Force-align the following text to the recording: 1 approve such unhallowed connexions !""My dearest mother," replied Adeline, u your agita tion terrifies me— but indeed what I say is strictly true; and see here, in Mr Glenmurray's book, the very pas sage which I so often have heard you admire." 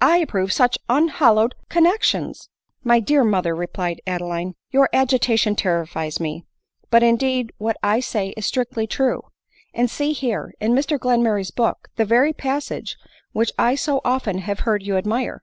1 0.00 0.22
approve 0.22 0.52
such 0.52 0.78
unhallowed 0.88 1.56
connexions 1.68 2.48
!""My 2.84 3.00
dearest 3.00 3.28
mother," 3.32 3.52
replied 3.52 4.00
Adeline, 4.06 4.54
u 4.70 4.78
your 4.78 4.88
agita 4.94 5.36
tion 5.36 5.56
terrifies 5.56 6.20
me— 6.20 6.46
but 6.92 7.02
indeed 7.02 7.52
what 7.58 7.76
I 7.82 7.98
say 7.98 8.28
is 8.36 8.46
strictly 8.46 8.86
true; 8.86 9.24
and 9.74 9.90
see 9.90 10.12
here, 10.12 10.54
in 10.60 10.70
Mr 10.72 11.00
Glenmurray's 11.00 11.50
book, 11.50 11.88
the 11.96 12.04
very 12.04 12.32
pas 12.32 12.66
sage 12.66 12.96
which 13.32 13.50
I 13.58 13.74
so 13.74 14.00
often 14.04 14.38
have 14.38 14.60
heard 14.60 14.84
you 14.84 14.96
admire." 14.96 15.42